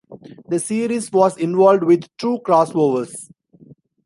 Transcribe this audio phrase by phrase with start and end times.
[0.47, 3.29] The series was involved with two crossovers.